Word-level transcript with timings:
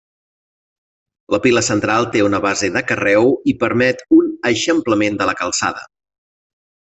La 1.33 1.39
pila 1.43 1.61
central 1.67 2.07
té 2.15 2.23
una 2.29 2.39
base 2.47 2.69
de 2.79 2.83
carreu 2.93 3.29
i 3.53 3.57
permet 3.65 4.01
un 4.21 4.33
eixamplament 4.53 5.21
de 5.25 5.29
la 5.33 5.37
calçada. 5.43 5.85